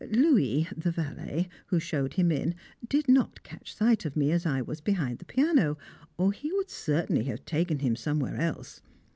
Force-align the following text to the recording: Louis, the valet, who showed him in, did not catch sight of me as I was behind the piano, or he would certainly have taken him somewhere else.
Louis, 0.09 0.67
the 0.75 0.89
valet, 0.89 1.47
who 1.67 1.79
showed 1.79 2.13
him 2.13 2.31
in, 2.31 2.55
did 2.89 3.07
not 3.07 3.43
catch 3.43 3.75
sight 3.75 4.03
of 4.03 4.15
me 4.15 4.31
as 4.31 4.47
I 4.47 4.59
was 4.59 4.81
behind 4.81 5.19
the 5.19 5.25
piano, 5.25 5.77
or 6.17 6.31
he 6.31 6.51
would 6.53 6.71
certainly 6.71 7.25
have 7.25 7.45
taken 7.45 7.77
him 7.77 7.95
somewhere 7.95 8.37
else. 8.37 8.81